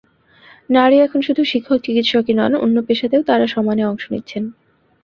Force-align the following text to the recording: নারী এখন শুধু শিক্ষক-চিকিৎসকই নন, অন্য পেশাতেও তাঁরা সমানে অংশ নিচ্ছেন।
নারী 0.69 0.97
এখন 0.99 1.19
শুধু 1.21 1.41
শিক্ষক-চিকিৎসকই 1.43 2.33
নন, 2.33 2.53
অন্য 2.55 2.77
পেশাতেও 2.87 3.21
তাঁরা 3.23 3.45
সমানে 3.47 3.83
অংশ 3.85 4.03
নিচ্ছেন। 4.11 4.43